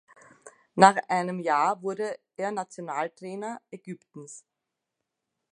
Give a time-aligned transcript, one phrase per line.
[0.73, 4.43] Nach einem Jahr wurde er Nationaltrainer Ägyptens.